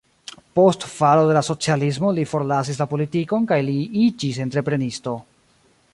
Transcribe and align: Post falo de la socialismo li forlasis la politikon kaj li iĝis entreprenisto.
Post 0.59 0.85
falo 0.93 1.27
de 1.31 1.35
la 1.37 1.43
socialismo 1.49 2.13
li 2.19 2.25
forlasis 2.31 2.81
la 2.85 2.89
politikon 2.95 3.45
kaj 3.53 3.61
li 3.69 3.77
iĝis 4.07 4.41
entreprenisto. 4.47 5.15